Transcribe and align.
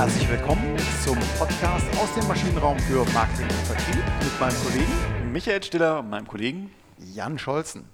Herzlich 0.00 0.30
willkommen 0.30 0.78
zum 1.04 1.18
Podcast 1.38 1.84
aus 1.98 2.14
dem 2.14 2.26
Maschinenraum 2.26 2.78
für 2.78 3.04
Marketing 3.12 3.44
und 3.44 3.66
Vertrieb 3.66 4.02
mit 4.24 4.40
meinem 4.40 4.56
Kollegen 4.64 5.30
Michael 5.30 5.62
Stiller 5.62 5.98
und 5.98 6.08
meinem 6.08 6.26
Kollegen 6.26 6.70
Jan 7.12 7.38
Scholzen. 7.38 7.84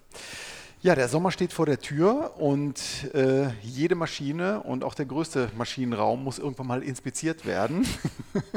Ja, 0.82 0.94
der 0.94 1.08
Sommer 1.08 1.32
steht 1.32 1.52
vor 1.52 1.66
der 1.66 1.80
Tür 1.80 2.34
und 2.38 2.80
äh, 3.12 3.48
jede 3.60 3.96
Maschine 3.96 4.62
und 4.62 4.84
auch 4.84 4.94
der 4.94 5.06
größte 5.06 5.50
Maschinenraum 5.56 6.22
muss 6.22 6.38
irgendwann 6.38 6.68
mal 6.68 6.84
inspiziert 6.84 7.44
werden. 7.44 7.84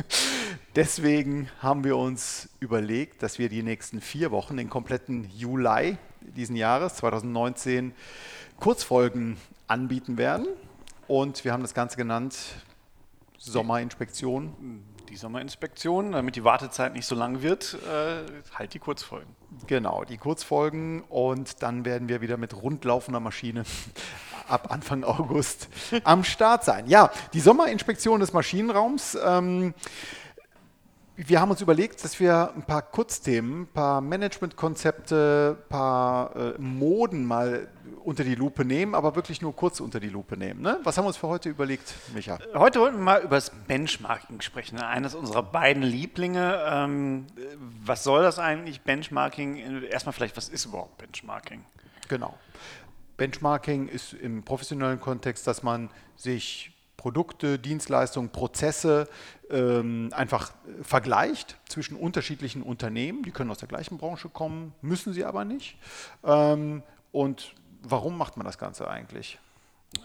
Deswegen 0.75 1.49
haben 1.59 1.83
wir 1.83 1.97
uns 1.97 2.49
überlegt, 2.59 3.23
dass 3.23 3.39
wir 3.39 3.49
die 3.49 3.63
nächsten 3.63 3.99
vier 3.99 4.29
Wochen, 4.29 4.57
den 4.57 4.69
kompletten 4.69 5.27
Juli 5.35 5.97
diesen 6.21 6.55
Jahres 6.55 6.97
2019, 6.97 7.93
Kurzfolgen 8.59 9.37
anbieten 9.65 10.19
werden. 10.19 10.45
Und 11.07 11.43
wir 11.43 11.51
haben 11.51 11.63
das 11.63 11.73
Ganze 11.73 11.97
genannt 11.97 12.35
Sommerinspektion. 13.39 14.83
Die 15.09 15.15
Sommerinspektion, 15.15 16.11
damit 16.11 16.35
die 16.35 16.43
Wartezeit 16.43 16.93
nicht 16.93 17.05
so 17.05 17.15
lang 17.15 17.41
wird, 17.41 17.77
äh, 17.89 18.55
halt 18.55 18.73
die 18.73 18.79
Kurzfolgen. 18.79 19.35
Genau, 19.65 20.03
die 20.03 20.17
Kurzfolgen 20.17 21.01
und 21.09 21.63
dann 21.63 21.83
werden 21.83 22.09
wir 22.09 22.21
wieder 22.21 22.37
mit 22.37 22.53
rundlaufender 22.61 23.19
Maschine 23.19 23.63
ab 24.47 24.71
Anfang 24.71 25.03
August 25.03 25.69
am 26.03 26.23
Start 26.23 26.63
sein. 26.63 26.87
Ja, 26.87 27.11
die 27.33 27.39
Sommerinspektion 27.39 28.19
des 28.19 28.33
Maschinenraums. 28.33 29.17
Ähm, 29.23 29.73
wir 31.27 31.41
haben 31.41 31.51
uns 31.51 31.59
überlegt, 31.59 32.01
dass 32.03 32.17
wir 32.19 32.53
ein 32.55 32.63
paar 32.63 32.81
Kurzthemen, 32.81 33.63
ein 33.63 33.67
paar 33.67 33.99
Managementkonzepte, 33.99 35.57
ein 35.59 35.69
paar 35.69 36.35
äh, 36.35 36.53
Moden 36.57 37.25
mal 37.25 37.67
unter 38.05 38.23
die 38.23 38.35
Lupe 38.35 38.63
nehmen, 38.63 38.95
aber 38.95 39.15
wirklich 39.15 39.41
nur 39.41 39.53
kurz 39.53 39.81
unter 39.81 39.99
die 39.99 40.07
Lupe 40.07 40.37
nehmen. 40.37 40.61
Ne? 40.61 40.79
Was 40.83 40.97
haben 40.97 41.03
wir 41.03 41.09
uns 41.09 41.17
für 41.17 41.27
heute 41.27 41.49
überlegt, 41.49 41.93
Micha? 42.13 42.39
Heute 42.53 42.79
wollten 42.79 42.97
wir 42.97 43.03
mal 43.03 43.21
über 43.21 43.35
das 43.35 43.49
Benchmarking 43.49 44.39
sprechen, 44.39 44.79
eines 44.79 45.13
unserer 45.13 45.43
beiden 45.43 45.83
Lieblinge. 45.83 46.63
Ähm, 46.65 47.27
was 47.83 48.05
soll 48.05 48.23
das 48.23 48.39
eigentlich, 48.39 48.81
Benchmarking? 48.81 49.83
Erstmal 49.83 50.13
vielleicht, 50.13 50.37
was 50.37 50.47
ist 50.47 50.65
überhaupt 50.65 50.97
Benchmarking? 50.99 51.65
Genau. 52.07 52.37
Benchmarking 53.17 53.89
ist 53.89 54.13
im 54.13 54.43
professionellen 54.43 55.01
Kontext, 55.01 55.45
dass 55.45 55.63
man 55.63 55.89
sich 56.15 56.71
Produkte, 56.99 57.57
Dienstleistungen, 57.57 58.29
Prozesse 58.29 59.07
ähm, 59.49 60.09
einfach 60.13 60.51
vergleicht 60.81 61.57
zwischen 61.69 61.95
unterschiedlichen 61.95 62.61
Unternehmen. 62.61 63.23
Die 63.23 63.31
können 63.31 63.49
aus 63.51 63.59
der 63.59 63.69
gleichen 63.69 63.97
Branche 63.97 64.27
kommen, 64.27 64.73
müssen 64.81 65.13
sie 65.13 65.23
aber 65.23 65.45
nicht. 65.45 65.77
Ähm, 66.25 66.83
und 67.13 67.55
warum 67.83 68.17
macht 68.17 68.35
man 68.35 68.45
das 68.45 68.57
Ganze 68.57 68.89
eigentlich? 68.89 69.39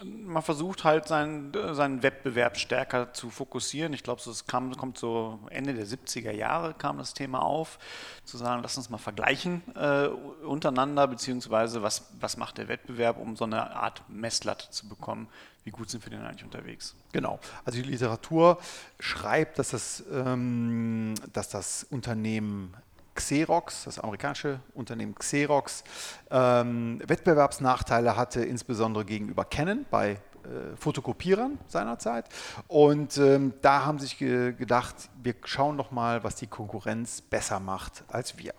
Man 0.03 0.41
versucht 0.41 0.83
halt 0.83 1.07
seinen, 1.07 1.53
seinen 1.73 2.01
Wettbewerb 2.01 2.57
stärker 2.57 3.13
zu 3.13 3.29
fokussieren. 3.29 3.93
Ich 3.93 4.03
glaube, 4.03 4.21
es 4.29 4.47
kam, 4.47 4.75
kommt 4.75 4.97
so 4.97 5.39
Ende 5.49 5.73
der 5.73 5.85
70er 5.85 6.31
Jahre 6.31 6.73
kam 6.73 6.97
das 6.97 7.13
Thema 7.13 7.41
auf, 7.41 7.77
zu 8.23 8.37
sagen, 8.37 8.61
lass 8.63 8.77
uns 8.77 8.89
mal 8.89 8.97
vergleichen 8.97 9.61
äh, 9.75 10.07
untereinander, 10.45 11.07
beziehungsweise 11.07 11.83
was, 11.83 12.09
was 12.19 12.37
macht 12.37 12.57
der 12.57 12.67
Wettbewerb, 12.67 13.17
um 13.17 13.35
so 13.35 13.45
eine 13.45 13.75
Art 13.75 14.03
Messlatte 14.09 14.69
zu 14.71 14.89
bekommen. 14.89 15.27
Wie 15.63 15.71
gut 15.71 15.89
sind 15.89 16.05
wir 16.05 16.11
denn 16.11 16.21
eigentlich 16.25 16.43
unterwegs? 16.43 16.95
Genau. 17.11 17.39
Also 17.63 17.81
die 17.81 17.89
Literatur 17.89 18.59
schreibt, 18.99 19.57
dass 19.59 19.69
das, 19.69 20.03
ähm, 20.11 21.15
dass 21.33 21.49
das 21.49 21.85
Unternehmen 21.89 22.75
Xerox, 23.15 23.85
das 23.85 23.99
amerikanische 23.99 24.59
Unternehmen 24.73 25.15
Xerox, 25.15 25.83
ähm, 26.29 27.01
Wettbewerbsnachteile 27.05 28.15
hatte, 28.15 28.43
insbesondere 28.43 29.05
gegenüber 29.05 29.45
Canon 29.45 29.85
bei 29.89 30.11
äh, 30.45 30.75
Fotokopierern 30.77 31.57
seinerzeit. 31.67 32.29
Und 32.67 33.17
ähm, 33.17 33.53
da 33.61 33.85
haben 33.85 33.99
sich 33.99 34.17
ge 34.17 34.53
gedacht, 34.53 34.95
wir 35.23 35.33
schauen 35.45 35.77
doch 35.77 35.91
mal, 35.91 36.23
was 36.23 36.35
die 36.35 36.47
Konkurrenz 36.47 37.21
besser 37.21 37.59
macht 37.59 38.03
als 38.07 38.37
wir. 38.37 38.53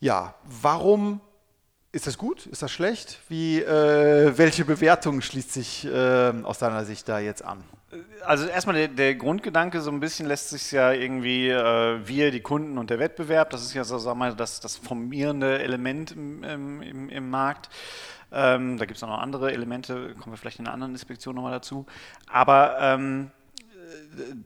Ja, 0.00 0.34
warum 0.44 1.20
ist 1.92 2.06
das 2.06 2.18
gut? 2.18 2.46
Ist 2.46 2.62
das 2.62 2.72
schlecht? 2.72 3.20
Wie, 3.28 3.60
äh, 3.60 4.36
welche 4.36 4.64
Bewertung 4.64 5.20
schließt 5.20 5.52
sich 5.52 5.86
äh, 5.86 6.32
aus 6.42 6.58
deiner 6.58 6.84
Sicht 6.84 7.08
da 7.08 7.18
jetzt 7.18 7.44
an? 7.44 7.62
Also 8.24 8.46
erstmal 8.46 8.74
der, 8.74 8.88
der, 8.88 9.14
Grundgedanke, 9.14 9.80
so 9.80 9.90
ein 9.90 10.00
bisschen 10.00 10.26
lässt 10.26 10.50
sich 10.50 10.72
ja 10.72 10.92
irgendwie 10.92 11.48
äh, 11.48 12.00
wir, 12.06 12.32
die 12.32 12.40
Kunden 12.40 12.78
und 12.78 12.90
der 12.90 12.98
Wettbewerb, 12.98 13.50
das 13.50 13.62
ist 13.62 13.74
ja 13.74 13.84
so, 13.84 13.98
sagen 13.98 14.18
wir 14.18 14.26
mal, 14.26 14.34
das, 14.34 14.58
das 14.58 14.76
formierende 14.76 15.60
Element 15.60 16.10
im, 16.10 16.42
im, 16.42 17.08
im 17.08 17.30
Markt. 17.30 17.70
Ähm, 18.32 18.76
da 18.76 18.86
gibt 18.86 18.96
es 18.96 19.04
auch 19.04 19.08
noch 19.08 19.20
andere 19.20 19.52
Elemente, 19.52 20.14
kommen 20.14 20.32
wir 20.32 20.36
vielleicht 20.36 20.58
in 20.58 20.66
einer 20.66 20.74
anderen 20.74 20.94
Inspektion 20.94 21.36
nochmal 21.36 21.52
dazu. 21.52 21.86
Aber 22.28 22.76
ähm, 22.80 23.30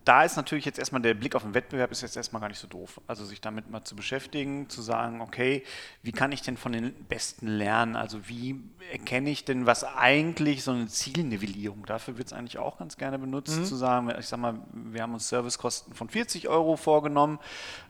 da 0.05 0.25
ist 0.25 0.37
natürlich 0.37 0.65
jetzt 0.65 0.79
erstmal 0.79 1.01
der 1.03 1.15
Blick 1.15 1.35
auf 1.35 1.43
den 1.43 1.55
Wettbewerb 1.55 1.91
ist 1.93 2.03
jetzt 2.03 2.17
erstmal 2.17 2.41
gar 2.41 2.49
nicht 2.49 2.59
so 2.59 2.67
doof. 2.67 3.01
Also 3.07 3.25
sich 3.25 3.41
damit 3.41 3.71
mal 3.71 3.85
zu 3.85 3.97
beschäftigen, 3.97 4.69
zu 4.69 4.83
sagen, 4.83 5.21
okay, 5.21 5.65
wie 6.03 6.13
kann 6.13 6.33
ich 6.33 6.43
denn 6.43 6.57
von 6.57 6.73
den 6.73 6.93
Besten 7.09 7.47
lernen? 7.47 7.97
Also 7.97 8.29
wie 8.29 8.61
erkenne 8.93 9.31
ich 9.31 9.45
denn, 9.45 9.67
was 9.67 9.85
eigentlich 9.85 10.65
so 10.65 10.73
eine 10.73 10.89
Zielnivellierung, 10.89 11.87
dafür 11.87 12.19
wird 12.19 12.29
es 12.29 12.33
eigentlich 12.33 12.59
auch 12.59 12.79
ganz 12.79 12.97
gerne 12.97 13.19
benutzt, 13.19 13.59
mhm. 13.59 13.65
zu 13.65 13.77
sagen, 13.77 14.13
ich 14.19 14.27
sag 14.27 14.41
mal, 14.41 14.61
wir 14.73 15.03
haben 15.03 15.15
uns 15.15 15.29
Servicekosten 15.29 15.95
von 15.95 16.09
40 16.09 16.49
Euro 16.49 16.77
vorgenommen. 16.77 17.39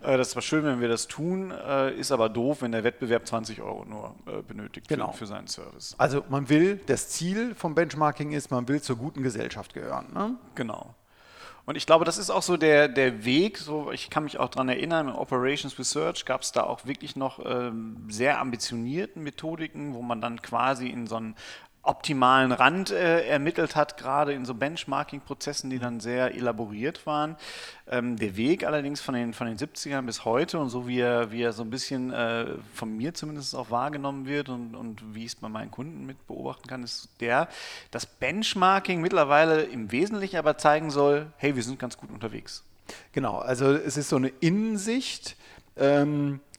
Äh, 0.03 0.17
das 0.17 0.29
ist 0.29 0.33
zwar 0.33 0.43
schön, 0.43 0.65
wenn 0.65 0.81
wir 0.81 0.89
das 0.89 1.09
tun, 1.09 1.51
äh, 1.51 1.95
ist 1.95 2.13
aber 2.13 2.29
doof, 2.29 2.63
wenn 2.63 2.73
der 2.73 2.85
Wettbewerb 2.85 3.27
20 3.27 3.61
Euro 3.63 3.85
nur 3.85 4.15
äh, 4.27 4.43
benötigt 4.43 4.89
genau. 4.89 5.13
für, 5.13 5.19
für, 5.19 5.27
seinen 5.27 5.49
Service. 5.49 5.95
Also 5.99 6.25
man 6.29 6.49
will, 6.49 6.81
das 6.87 7.09
Ziel 7.09 7.55
vom 7.55 7.75
Benchmarking 7.75 8.33
ist, 8.33 8.51
man 8.51 8.69
will 8.69 8.81
zur 8.81 8.97
guten 8.97 9.23
Gesellschaft 9.23 9.75
gehören. 9.75 10.13
Ne? 10.13 10.37
Genau. 10.55 10.95
Und 11.71 11.77
ich 11.77 11.87
glaube, 11.87 12.05
das 12.05 12.19
ist 12.19 12.31
auch 12.31 12.43
so 12.43 12.57
der, 12.57 12.89
der 12.89 13.25
Weg. 13.25 13.57
So, 13.57 13.93
ich 13.93 14.11
kann 14.11 14.25
mich 14.25 14.41
auch 14.41 14.49
daran 14.49 14.69
erinnern, 14.69 15.07
in 15.07 15.15
Operations 15.15 15.79
Research 15.79 16.25
gab 16.25 16.41
es 16.41 16.51
da 16.51 16.65
auch 16.65 16.85
wirklich 16.85 17.15
noch 17.15 17.39
ähm, 17.47 18.09
sehr 18.09 18.41
ambitionierten 18.41 19.23
Methodiken, 19.23 19.95
wo 19.95 20.03
man 20.03 20.21
dann 20.21 20.43
quasi 20.43 20.89
in 20.89 21.07
so 21.07 21.15
einen 21.15 21.37
optimalen 21.83 22.53
Rand 22.53 22.91
äh, 22.91 23.27
ermittelt 23.27 23.75
hat, 23.75 23.97
gerade 23.97 24.33
in 24.35 24.45
so 24.45 24.55
Benchmarking-Prozessen, 24.55 25.71
die 25.71 25.79
dann 25.79 26.01
sehr 26.01 26.35
elaboriert 26.35 27.07
waren. 27.07 27.37
Ähm, 27.89 28.17
der 28.17 28.37
Weg 28.37 28.65
allerdings 28.65 29.01
von 29.01 29.15
den, 29.15 29.33
von 29.33 29.47
den 29.47 29.57
70ern 29.57 30.03
bis 30.03 30.25
heute 30.25 30.59
und 30.59 30.69
so 30.69 30.87
wie 30.87 31.01
er, 31.01 31.33
wie 31.33 31.43
er 31.43 31.53
so 31.53 31.63
ein 31.63 31.71
bisschen 31.71 32.13
äh, 32.13 32.47
von 32.75 32.97
mir 32.97 33.15
zumindest 33.15 33.55
auch 33.57 33.71
wahrgenommen 33.71 34.27
wird 34.27 34.51
und, 34.51 34.75
und 34.75 35.15
wie 35.15 35.21
ich 35.21 35.33
es 35.33 35.37
bei 35.37 35.49
meinen 35.49 35.71
Kunden 35.71 36.05
mit 36.05 36.27
beobachten 36.27 36.69
kann, 36.69 36.83
ist 36.83 37.09
der, 37.21 37.49
dass 37.91 38.05
Benchmarking 38.05 39.01
mittlerweile 39.01 39.63
im 39.63 39.91
Wesentlichen 39.91 40.37
aber 40.37 40.59
zeigen 40.59 40.91
soll, 40.91 41.33
hey, 41.39 41.57
wir 41.57 41.63
sind 41.63 41.79
ganz 41.79 41.97
gut 41.97 42.11
unterwegs. 42.11 42.63
Genau, 43.13 43.39
also 43.39 43.73
es 43.73 43.97
ist 43.97 44.09
so 44.11 44.17
eine 44.17 44.29
Innensicht, 44.41 45.37
ähm, 45.77 46.41
äh, 46.45 46.50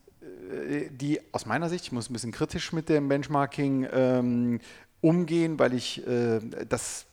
die 0.89 1.21
aus 1.31 1.45
meiner 1.45 1.69
Sicht, 1.69 1.85
ich 1.85 1.91
muss 1.91 2.09
ein 2.09 2.13
bisschen 2.13 2.31
kritisch 2.31 2.73
mit 2.73 2.89
dem 2.89 3.07
Benchmarking 3.07 3.87
ähm, 3.91 4.59
umgehen, 5.01 5.59
weil 5.59 5.73
ich 5.73 6.05
äh, 6.07 6.39
das 6.67 7.05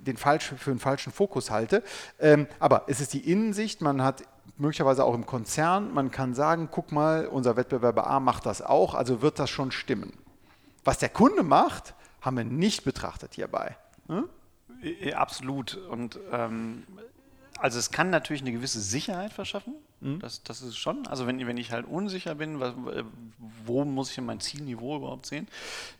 den 0.00 0.16
falsch, 0.16 0.54
für 0.56 0.70
einen 0.70 0.80
falschen 0.80 1.12
Fokus 1.12 1.50
halte. 1.50 1.82
Ähm, 2.20 2.46
aber 2.58 2.84
es 2.86 3.00
ist 3.00 3.12
die 3.14 3.30
Innensicht, 3.30 3.80
man 3.80 4.02
hat 4.02 4.22
möglicherweise 4.56 5.04
auch 5.04 5.14
im 5.14 5.26
Konzern, 5.26 5.92
man 5.92 6.10
kann 6.10 6.34
sagen, 6.34 6.68
guck 6.70 6.92
mal, 6.92 7.26
unser 7.26 7.56
Wettbewerber 7.56 8.06
A 8.06 8.20
macht 8.20 8.46
das 8.46 8.62
auch, 8.62 8.94
also 8.94 9.22
wird 9.22 9.38
das 9.38 9.50
schon 9.50 9.70
stimmen. 9.70 10.12
Was 10.84 10.98
der 10.98 11.08
Kunde 11.08 11.42
macht, 11.42 11.94
haben 12.20 12.36
wir 12.36 12.44
nicht 12.44 12.84
betrachtet 12.84 13.34
hierbei. 13.34 13.76
Hm? 14.08 14.28
Absolut. 15.14 15.76
Und 15.76 16.18
ähm, 16.32 16.84
also 17.58 17.78
es 17.78 17.90
kann 17.90 18.10
natürlich 18.10 18.42
eine 18.42 18.52
gewisse 18.52 18.80
Sicherheit 18.80 19.32
verschaffen. 19.32 19.74
Mhm. 20.00 20.20
Das, 20.20 20.42
das 20.42 20.62
ist 20.62 20.76
schon. 20.76 21.06
Also 21.06 21.26
wenn, 21.26 21.44
wenn 21.46 21.56
ich 21.56 21.72
halt 21.72 21.86
unsicher 21.86 22.34
bin, 22.34 22.60
was, 22.60 22.74
wo 23.64 23.84
muss 23.84 24.10
ich 24.10 24.20
mein 24.20 24.40
Zielniveau 24.40 24.96
überhaupt 24.96 25.26
sehen, 25.26 25.48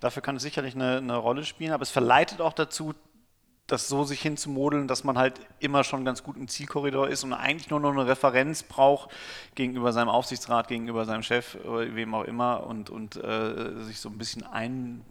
dafür 0.00 0.22
kann 0.22 0.36
es 0.36 0.42
sicherlich 0.42 0.74
eine, 0.74 0.98
eine 0.98 1.16
Rolle 1.16 1.44
spielen. 1.44 1.72
Aber 1.72 1.82
es 1.82 1.90
verleitet 1.90 2.40
auch 2.40 2.52
dazu, 2.52 2.94
das 3.68 3.86
so 3.86 4.02
sich 4.04 4.22
hinzumodeln, 4.22 4.88
dass 4.88 5.04
man 5.04 5.18
halt 5.18 5.40
immer 5.60 5.84
schon 5.84 6.04
ganz 6.04 6.22
gut 6.22 6.36
im 6.36 6.48
Zielkorridor 6.48 7.08
ist 7.08 7.22
und 7.22 7.34
eigentlich 7.34 7.68
nur 7.68 7.80
noch 7.80 7.92
eine 7.92 8.06
Referenz 8.06 8.62
braucht 8.62 9.10
gegenüber 9.54 9.92
seinem 9.92 10.08
Aufsichtsrat, 10.08 10.68
gegenüber 10.68 11.04
seinem 11.04 11.22
Chef, 11.22 11.56
wem 11.64 12.14
auch 12.14 12.24
immer 12.24 12.66
und, 12.66 12.88
und 12.88 13.16
äh, 13.16 13.84
sich 13.84 14.00
so 14.00 14.08
ein 14.08 14.16
bisschen 14.16 14.42
ein 14.42 15.04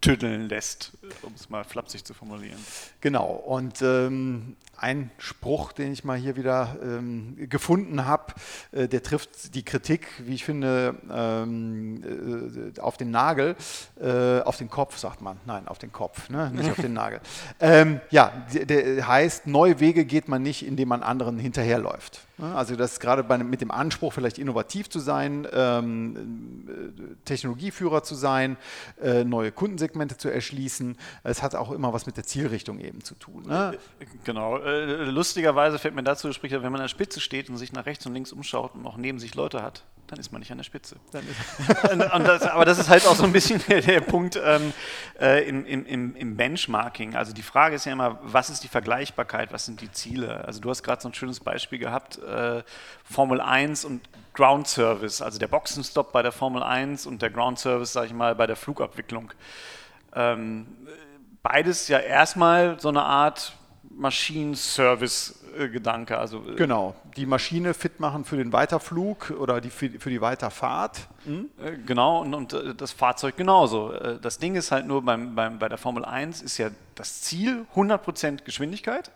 tüddeln 0.00 0.48
lässt, 0.48 0.92
um 1.22 1.34
es 1.34 1.50
mal 1.50 1.62
flapsig 1.62 2.04
zu 2.04 2.14
formulieren. 2.14 2.58
Genau, 3.02 3.26
und 3.26 3.82
ähm, 3.82 4.56
ein 4.80 5.10
Spruch, 5.18 5.72
den 5.72 5.92
ich 5.92 6.04
mal 6.04 6.16
hier 6.16 6.36
wieder 6.36 6.76
ähm, 6.82 7.36
gefunden 7.48 8.06
habe, 8.06 8.32
äh, 8.72 8.88
der 8.88 9.02
trifft 9.02 9.54
die 9.54 9.62
Kritik, 9.62 10.06
wie 10.18 10.34
ich 10.34 10.44
finde, 10.44 10.94
ähm, 11.12 12.72
äh, 12.76 12.80
auf 12.80 12.96
den 12.96 13.10
Nagel, 13.10 13.56
äh, 14.00 14.40
auf 14.40 14.56
den 14.56 14.70
Kopf, 14.70 14.96
sagt 14.98 15.20
man. 15.20 15.38
Nein, 15.46 15.68
auf 15.68 15.78
den 15.78 15.92
Kopf, 15.92 16.30
ne? 16.30 16.50
nicht 16.50 16.70
auf 16.70 16.80
den 16.80 16.92
Nagel. 16.92 17.20
Ähm, 17.62 18.00
ja, 18.10 18.32
der, 18.54 18.64
der 18.64 19.08
heißt, 19.08 19.46
neue 19.46 19.80
Wege 19.80 20.04
geht 20.04 20.28
man 20.28 20.42
nicht, 20.42 20.66
indem 20.66 20.88
man 20.88 21.02
anderen 21.02 21.38
hinterherläuft. 21.38 22.22
Also 22.40 22.76
das 22.76 23.00
gerade 23.00 23.22
bei, 23.22 23.38
mit 23.38 23.60
dem 23.60 23.70
Anspruch, 23.70 24.12
vielleicht 24.12 24.38
innovativ 24.38 24.88
zu 24.88 24.98
sein, 24.98 25.46
ähm, 25.52 26.66
äh, 26.68 27.24
Technologieführer 27.24 28.02
zu 28.02 28.14
sein, 28.14 28.56
äh, 29.02 29.24
neue 29.24 29.52
Kundensegmente 29.52 30.16
zu 30.16 30.28
erschließen. 30.30 30.96
Es 31.22 31.42
hat 31.42 31.54
auch 31.54 31.70
immer 31.70 31.92
was 31.92 32.06
mit 32.06 32.16
der 32.16 32.24
Zielrichtung 32.24 32.80
eben 32.80 33.02
zu 33.04 33.14
tun. 33.14 33.44
Ne? 33.46 33.78
Genau. 34.24 34.58
Äh, 34.70 35.04
lustigerweise 35.10 35.78
fällt 35.78 35.94
mir 35.94 36.02
dazu, 36.02 36.32
sprich, 36.32 36.52
wenn 36.52 36.62
man 36.62 36.76
an 36.76 36.82
der 36.82 36.88
Spitze 36.88 37.20
steht 37.20 37.48
und 37.48 37.56
sich 37.56 37.72
nach 37.72 37.86
rechts 37.86 38.06
und 38.06 38.14
links 38.14 38.32
umschaut 38.32 38.74
und 38.74 38.86
auch 38.86 38.96
neben 38.96 39.18
sich 39.18 39.34
Leute 39.34 39.62
hat, 39.62 39.84
dann 40.06 40.18
ist 40.18 40.32
man 40.32 40.40
nicht 40.40 40.50
an 40.50 40.58
der 40.58 40.64
Spitze. 40.64 40.96
das, 41.12 42.42
aber 42.42 42.64
das 42.64 42.78
ist 42.78 42.88
halt 42.88 43.06
auch 43.06 43.14
so 43.14 43.24
ein 43.24 43.32
bisschen 43.32 43.62
der, 43.68 43.80
der 43.80 44.00
Punkt 44.00 44.40
ähm, 44.42 44.72
äh, 45.20 45.48
im, 45.48 45.64
im, 45.64 46.16
im, 46.16 46.36
Benchmarking. 46.36 47.14
Also 47.14 47.32
die 47.32 47.42
Frage 47.42 47.76
ist 47.76 47.84
ja 47.84 47.92
immer, 47.92 48.18
was 48.22 48.50
ist 48.50 48.64
die 48.64 48.68
Vergleichbarkeit, 48.68 49.52
was 49.52 49.66
sind 49.66 49.80
die 49.80 49.92
Ziele? 49.92 50.44
Also 50.44 50.60
du 50.60 50.70
hast 50.70 50.82
gerade 50.82 51.00
so 51.00 51.08
ein 51.08 51.14
schönes 51.14 51.40
Beispiel 51.40 51.78
gehabt, 51.78 52.18
äh, 52.18 52.62
Formel 53.04 53.40
1 53.40 53.84
und 53.84 54.08
Ground 54.34 54.68
Service, 54.68 55.22
also 55.22 55.38
der 55.38 55.48
Boxenstopp 55.48 56.12
bei 56.12 56.22
der 56.22 56.32
Formel 56.32 56.62
1 56.62 57.06
und 57.06 57.22
der 57.22 57.30
Ground 57.30 57.58
Service, 57.58 57.92
sage 57.92 58.08
ich 58.08 58.12
mal, 58.12 58.34
bei 58.34 58.46
der 58.46 58.56
Flugabwicklung. 58.56 59.32
Ähm, 60.14 60.66
beides 61.42 61.88
ja 61.88 61.98
erstmal 61.98 62.78
so 62.80 62.88
eine 62.88 63.02
Art 63.02 63.54
Maschinenservice-Gedanke. 64.00 66.18
Also, 66.18 66.42
äh, 66.48 66.56
genau, 66.56 66.96
die 67.16 67.26
Maschine 67.26 67.74
fit 67.74 68.00
machen 68.00 68.24
für 68.24 68.36
den 68.36 68.52
Weiterflug 68.52 69.30
oder 69.38 69.60
die, 69.60 69.70
für, 69.70 69.88
die 69.88 70.20
Weiterfahrt. 70.20 71.06
Mhm. 71.24 71.50
Genau, 71.86 72.22
und, 72.22 72.34
und, 72.34 72.54
äh, 72.54 72.74
das 72.74 72.90
Fahrzeug 72.92 73.36
genauso. 73.36 73.92
Das 74.20 74.38
Ding 74.38 74.56
ist 74.56 74.72
halt 74.72 74.86
nur 74.86 75.02
beim, 75.02 75.34
beim, 75.34 75.58
bei 75.58 75.68
der 75.68 75.76
Formel 75.78 76.04
1 76.04 76.42
ist 76.42 76.58
ja 76.58 76.70
das 76.94 77.22
Ziel 77.22 77.64
100% 77.76 78.44
Geschwindigkeit. 78.44 79.10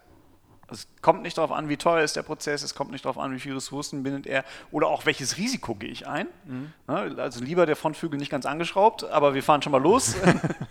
Es 0.71 0.87
kommt 1.03 1.21
nicht 1.23 1.37
darauf 1.37 1.53
an, 1.53 1.69
wie 1.69 1.77
teuer 1.77 2.03
ist 2.03 2.17
der 2.17 2.23
Prozess, 2.23 2.63
es 2.63 2.75
kommt 2.75 2.91
nicht 2.91 3.05
darauf 3.05 3.19
an, 3.19 3.35
wie 3.35 3.41
viele 3.41 3.57
Ressourcen 3.57 4.03
bindet 4.03 4.27
er 4.27 4.47
oder 4.73 4.89
auch 4.89 5.05
welches 5.05 5.37
Risiko 5.37 5.75
gehe 5.75 5.91
ich 5.91 6.09
ein. 6.09 6.27
Mhm. 6.47 6.73
Also 6.87 7.45
lieber 7.45 7.67
der 7.67 7.77
Frontflügel 7.77 8.19
nicht 8.19 8.31
ganz 8.31 8.47
angeschraubt, 8.47 9.05
aber 9.05 9.35
wir 9.35 9.43
fahren 9.43 9.61
schon 9.61 9.73
mal 9.73 9.83
los. 9.83 10.17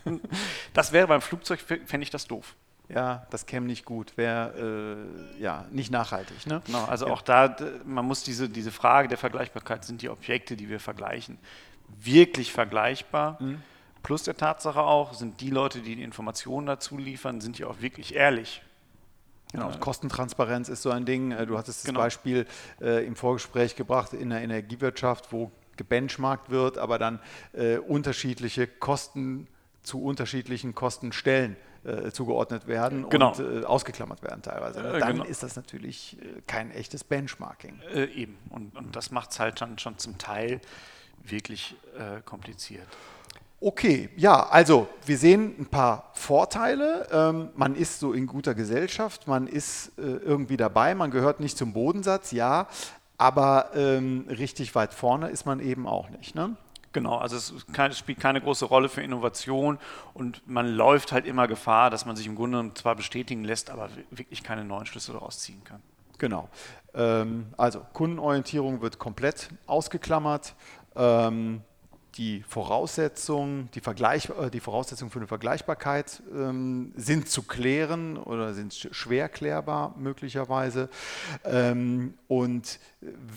das 0.74 0.94
wäre 0.94 1.06
beim 1.08 1.22
Flugzeug, 1.22 1.60
fände 1.60 2.04
ich 2.04 2.10
das 2.10 2.26
doof 2.26 2.56
ja, 2.90 3.26
das 3.30 3.46
käme 3.46 3.66
nicht 3.66 3.86
gut, 3.86 4.18
wäre 4.18 5.08
äh, 5.38 5.42
ja 5.42 5.66
nicht 5.72 5.92
nachhaltig. 5.92 6.46
Ne? 6.48 6.62
Genau, 6.66 6.86
also 6.86 7.08
ja. 7.08 7.14
auch 7.14 7.22
da, 7.22 7.56
man 7.86 8.06
muss 8.06 8.24
diese, 8.24 8.50
diese 8.50 8.72
Frage 8.72 9.08
der 9.08 9.18
Vergleichbarkeit, 9.18 9.86
sind 9.86 10.02
die 10.02 10.10
Objekte, 10.10 10.56
die 10.56 10.70
wir 10.70 10.80
vergleichen, 10.80 11.38
wirklich 12.00 12.52
vergleichbar? 12.52 13.38
Mhm. 13.42 13.62
Plus 14.04 14.24
der 14.24 14.36
Tatsache 14.36 14.82
auch, 14.82 15.14
sind 15.14 15.40
die 15.40 15.50
Leute, 15.50 15.80
die 15.80 15.96
die 15.96 16.04
Informationen 16.04 16.68
dazu 16.68 16.98
liefern, 16.98 17.40
sind 17.40 17.58
die 17.58 17.64
auch 17.64 17.80
wirklich 17.80 18.16
ehrlich? 18.16 18.62
Genau, 19.54 19.70
äh, 19.70 19.78
Kostentransparenz 19.78 20.68
ist 20.68 20.82
so 20.82 20.92
ein 20.92 21.06
Ding. 21.06 21.32
Äh, 21.32 21.46
du 21.46 21.58
hattest 21.58 21.80
das 21.80 21.86
genau. 21.86 22.02
Beispiel 22.02 22.46
äh, 22.82 23.06
im 23.06 23.16
Vorgespräch 23.16 23.76
gebracht 23.76 24.14
in 24.14 24.30
der 24.30 24.42
Energiewirtschaft, 24.42 25.32
wo 25.32 25.52
gebenchmarkt 25.78 26.50
wird, 26.50 26.78
aber 26.78 27.00
dann 27.00 27.20
äh, 27.54 27.78
unterschiedliche 27.78 28.68
Kosten 28.68 29.48
zu 29.84 30.04
unterschiedlichen 30.04 30.76
Kostenstellen 30.76 31.56
äh, 31.86 32.12
zugeordnet 32.12 32.68
werden 32.68 33.10
genau. 33.10 33.34
und 33.34 33.64
äh, 33.64 33.66
ausgeklammert 33.66 34.24
werden 34.24 34.42
teilweise. 34.42 34.82
Ne? 34.82 35.00
Dann 35.00 35.18
genau. 35.18 35.24
ist 35.26 35.44
das 35.44 35.56
natürlich 35.56 36.18
äh, 36.22 36.42
kein 36.48 36.72
echtes 36.72 37.04
Benchmarking. 37.04 37.82
Äh, 37.94 38.06
eben. 38.06 38.38
Und, 38.50 38.76
und 38.76 38.96
das 38.96 39.12
macht 39.12 39.32
es 39.32 39.40
halt 39.40 39.60
schon, 39.60 39.78
schon 39.80 39.98
zum 39.98 40.18
Teil 40.18 40.62
wirklich 41.26 41.76
kompliziert. 42.26 42.88
Okay, 43.66 44.10
ja, 44.18 44.46
also 44.50 44.90
wir 45.06 45.18
sehen 45.18 45.56
ein 45.58 45.68
paar 45.68 46.12
Vorteile. 46.16 47.08
Ähm, 47.14 47.48
man 47.56 47.76
ist 47.76 48.02
so 48.02 48.12
in 48.12 48.28
guter 48.28 48.56
Gesellschaft, 48.56 49.26
man 49.26 49.48
ist 49.48 49.98
äh, 49.98 50.02
irgendwie 50.02 50.58
dabei, 50.58 50.96
man 50.96 51.12
gehört 51.12 51.40
nicht 51.40 51.58
zum 51.58 51.72
Bodensatz, 51.72 52.34
ja, 52.34 52.68
aber 53.18 53.70
ähm, 53.74 54.26
richtig 54.28 54.76
weit 54.76 54.94
vorne 54.94 55.30
ist 55.30 55.46
man 55.46 55.62
eben 55.62 55.88
auch 55.88 56.10
nicht. 56.10 56.36
Ne? 56.36 56.58
Genau, 56.94 57.18
also 57.18 57.36
es 57.36 57.98
spielt 57.98 58.20
keine 58.20 58.40
große 58.40 58.66
Rolle 58.66 58.88
für 58.88 59.02
Innovation 59.02 59.80
und 60.14 60.48
man 60.48 60.68
läuft 60.68 61.12
halt 61.12 61.26
immer 61.26 61.48
Gefahr, 61.48 61.90
dass 61.90 62.06
man 62.06 62.16
sich 62.16 62.28
im 62.28 62.36
Grunde 62.36 62.72
zwar 62.76 62.96
bestätigen 62.96 63.44
lässt, 63.44 63.72
aber 63.72 63.90
wirklich 64.12 64.44
keine 64.44 64.64
neuen 64.64 64.86
Schlüsse 64.86 65.12
daraus 65.12 65.40
ziehen 65.40 65.64
kann. 65.64 65.82
Genau. 66.20 66.50
Ähm, 66.94 67.48
also 67.58 67.82
Kundenorientierung 67.94 68.82
wird 68.82 69.00
komplett 69.00 69.50
ausgeklammert. 69.66 70.54
Ähm, 70.96 71.62
die 72.16 72.44
Voraussetzungen, 72.48 73.70
die, 73.74 73.80
Vergleich, 73.82 74.30
äh, 74.30 74.50
die 74.50 74.60
Voraussetzungen 74.60 75.12
für 75.12 75.20
eine 75.20 75.28
Vergleichbarkeit 75.28 76.22
ähm, 76.34 76.94
sind 76.96 77.30
zu 77.30 77.44
klären 77.44 78.18
oder 78.18 78.54
sind 78.54 78.74
schwer 78.92 79.30
klärbar 79.30 79.96
möglicherweise. 79.98 80.90
Ähm, 81.44 82.14
und 82.28 82.80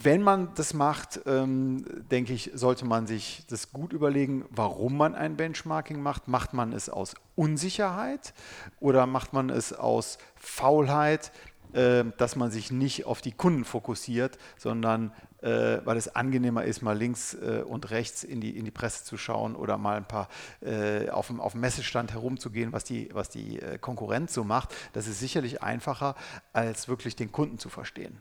wenn 0.03 0.23
man 0.23 0.55
das 0.55 0.75
macht, 0.75 1.21
ähm, 1.27 1.85
denke 2.11 2.33
ich, 2.33 2.51
sollte 2.55 2.85
man 2.85 3.07
sich 3.07 3.45
das 3.49 3.73
gut 3.73 3.93
überlegen, 3.93 4.45
warum 4.51 4.97
man 4.97 5.15
ein 5.15 5.37
Benchmarking 5.37 6.01
macht. 6.01 6.29
Macht 6.29 6.53
man 6.53 6.73
es 6.73 6.89
aus 6.89 7.15
Unsicherheit 7.35 8.35
oder 8.81 9.07
macht 9.07 9.33
man 9.33 9.51
es 9.51 9.73
aus 9.73 10.19
Faulheit? 10.37 11.33
Äh, 11.73 12.05
dass 12.17 12.37
man 12.37 12.51
sich 12.51 12.71
nicht 12.71 13.07
auf 13.07 13.21
die 13.21 13.33
Kunden 13.33 13.65
fokussiert, 13.65 14.39
sondern 14.57 15.13
äh, 15.43 15.81
weil 15.85 15.97
es 15.97 16.15
angenehmer 16.15 16.65
ist, 16.65 16.83
mal 16.83 16.97
links 16.97 17.35
äh, 17.35 17.63
und 17.67 17.91
rechts 17.91 18.25
in 18.25 18.41
die, 18.41 18.57
in 18.57 18.65
die 18.65 18.71
Presse 18.71 19.05
zu 19.05 19.17
schauen 19.17 19.55
oder 19.55 19.79
mal 19.79 19.97
ein 19.97 20.09
paar 20.09 20.29
äh, 20.61 21.09
auf, 21.11 21.29
dem, 21.29 21.41
auf 21.41 21.53
dem 21.53 21.61
Messestand 21.61 22.13
herumzugehen, 22.13 22.73
was 22.73 22.85
die, 22.85 23.11
was 23.13 23.29
die 23.29 23.61
äh, 23.61 23.79
Konkurrenz 23.79 24.35
so 24.35 24.45
macht. 24.45 24.75
Das 24.93 25.07
ist 25.07 25.21
sicherlich 25.21 25.63
einfacher, 25.63 26.15
als 26.53 26.89
wirklich 26.89 27.17
den 27.17 27.33
Kunden 27.33 27.59
zu 27.59 27.69
verstehen. 27.69 28.21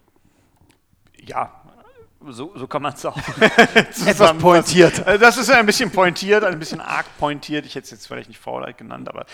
Ja, 1.18 1.62
so, 2.27 2.51
so, 2.56 2.68
kann 2.68 2.81
man 2.81 2.94
es 2.94 3.06
auch. 3.06 3.18
Etwas 3.39 4.38
pointiert. 4.38 5.06
Also 5.06 5.24
das 5.24 5.38
ist 5.38 5.50
ein 5.50 5.65
bisschen 5.65 5.91
pointiert, 5.91 6.44
ein 6.44 6.57
bisschen 6.57 6.81
arg 6.81 7.06
pointiert. 7.18 7.65
Ich 7.65 7.75
hätte 7.75 7.86
es 7.86 7.91
jetzt 7.91 8.07
vielleicht 8.07 8.30
nicht 8.30 8.39
Faulheit 8.39 8.77
genannt, 8.77 9.09
aber 9.09 9.25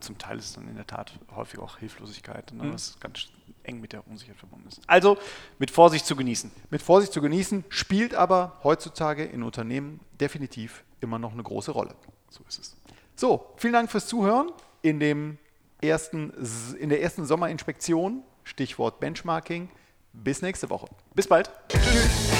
zum 0.00 0.18
Teil 0.18 0.38
ist 0.38 0.46
es 0.46 0.52
dann 0.54 0.68
in 0.68 0.76
der 0.76 0.86
Tat 0.86 1.12
häufig 1.34 1.60
auch 1.60 1.78
Hilflosigkeit. 1.78 2.52
Ne? 2.52 2.64
Mhm. 2.64 2.72
Das 2.72 2.88
ist 2.88 3.00
ganz 3.00 3.28
eng 3.64 3.80
mit 3.80 3.92
der 3.92 4.06
Unsicherheit 4.06 4.38
verbunden 4.38 4.68
ist. 4.68 4.80
Also 4.86 5.18
mit 5.58 5.70
Vorsicht 5.70 6.06
zu 6.06 6.16
genießen. 6.16 6.50
Mit 6.70 6.82
Vorsicht 6.82 7.12
zu 7.12 7.20
genießen, 7.20 7.64
spielt 7.68 8.14
aber 8.14 8.58
heutzutage 8.62 9.24
in 9.24 9.42
Unternehmen 9.42 10.00
definitiv 10.20 10.84
immer 11.00 11.18
noch 11.18 11.32
eine 11.32 11.42
große 11.42 11.70
Rolle. 11.70 11.94
So 12.30 12.42
ist 12.48 12.58
es. 12.58 12.76
So, 13.14 13.52
vielen 13.56 13.72
Dank 13.72 13.90
fürs 13.90 14.06
Zuhören 14.06 14.50
in, 14.82 15.00
dem 15.00 15.38
ersten, 15.80 16.32
in 16.78 16.88
der 16.88 17.02
ersten 17.02 17.24
Sommerinspektion, 17.24 18.22
Stichwort 18.44 19.00
Benchmarking. 19.00 19.68
Bis 20.12 20.42
nächste 20.42 20.68
Woche. 20.68 20.88
Bis 21.14 21.26
bald. 21.26 21.50
Tschüss. 21.68 22.31